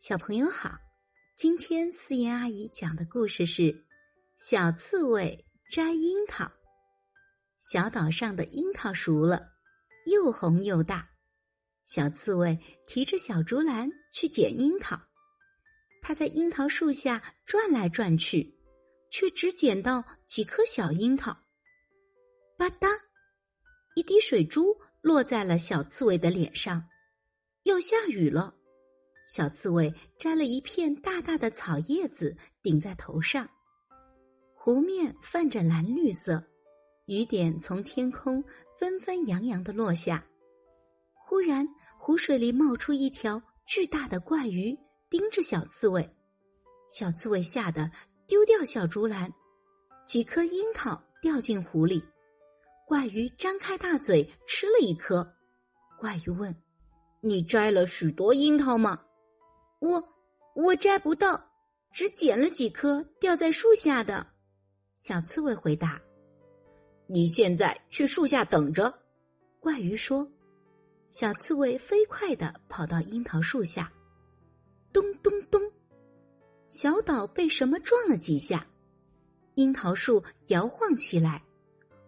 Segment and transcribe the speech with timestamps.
[0.00, 0.78] 小朋友好，
[1.36, 3.64] 今天思妍阿姨讲的故事是
[4.38, 6.46] 《小刺猬摘樱桃》。
[7.58, 9.46] 小岛上的樱桃熟了，
[10.06, 11.06] 又红又大。
[11.84, 14.98] 小刺猬提着小竹篮去捡樱桃，
[16.00, 18.58] 它在樱桃树下转来转去，
[19.10, 21.30] 却只捡到几颗小樱桃。
[22.56, 22.88] 吧嗒，
[23.96, 26.88] 一滴水珠落在了小刺猬的脸上。
[27.64, 28.56] 要下雨了。
[29.30, 33.48] 小刺猬摘了一片大大的草叶子顶在头上，
[34.56, 36.42] 湖面泛着蓝绿色，
[37.06, 38.42] 雨点从天空
[38.76, 40.26] 纷纷扬扬的落下。
[41.14, 41.64] 忽然，
[41.96, 44.76] 湖水里冒出一条巨大的怪鱼，
[45.08, 46.04] 盯着小刺猬。
[46.90, 47.88] 小刺猬吓得
[48.26, 49.32] 丢掉小竹篮，
[50.04, 52.02] 几颗樱桃掉进湖里。
[52.84, 55.24] 怪鱼张开大嘴吃了一颗。
[56.00, 56.52] 怪鱼问
[57.22, 59.00] ：“你摘了许多樱桃吗？”
[59.80, 60.02] 我
[60.54, 61.42] 我摘不到，
[61.92, 64.26] 只捡了几颗掉在树下的。
[64.96, 66.00] 小刺猬回答
[67.08, 68.92] ：“你现在去树下等着。”
[69.58, 70.26] 怪鱼说。
[71.08, 73.92] 小刺猬飞快的跑到樱桃树下，
[74.92, 75.60] 咚咚咚，
[76.68, 78.64] 小岛被什么撞了几下，
[79.54, 81.42] 樱桃树摇晃起来，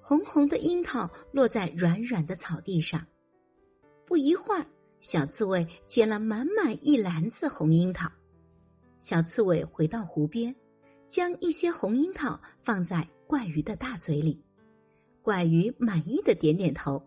[0.01, 3.05] 红红的樱桃落在软软的草地上。
[4.07, 4.65] 不一会儿。
[5.03, 8.09] 小刺猬捡了满满一篮子红樱桃，
[9.01, 10.55] 小刺猬回到湖边，
[11.09, 14.41] 将一些红樱桃放在怪鱼的大嘴里。
[15.21, 17.05] 怪鱼满意的点点头，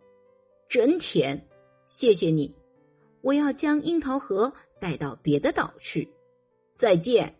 [0.67, 1.41] 真甜，
[1.87, 2.53] 谢谢你。
[3.21, 6.05] 我要将樱桃核带到别的岛去，
[6.75, 7.33] 再见。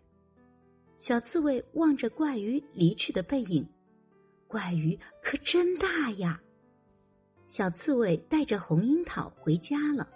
[0.96, 3.68] 小刺猬望着怪鱼离去的背影，
[4.48, 6.40] 怪鱼可真大呀。
[7.46, 10.08] 小刺猬带着红樱桃回家了。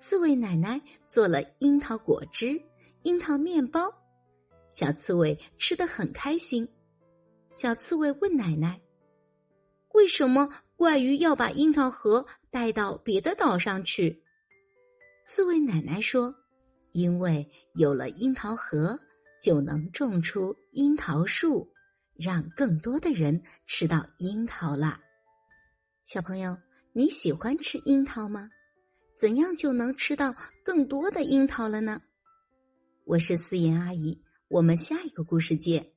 [0.00, 2.60] 刺猬奶奶做了樱桃果汁、
[3.02, 3.92] 樱桃面包，
[4.70, 6.66] 小刺猬吃的很开心。
[7.52, 8.80] 小刺猬问奶奶
[9.92, 14.20] ：“为什么怪鱼要把樱桃核带到别的岛上去？”
[15.26, 16.34] 刺猬奶奶说
[16.92, 18.98] ：“因为有了樱桃核，
[19.40, 21.70] 就能种出樱桃树，
[22.16, 25.00] 让更多的人吃到樱桃啦。”
[26.04, 26.56] 小朋友，
[26.92, 28.50] 你喜欢吃樱桃吗？
[29.20, 32.00] 怎样就能吃到更多的樱桃了呢？
[33.04, 35.88] 我是思妍阿姨，我们下一个故事见。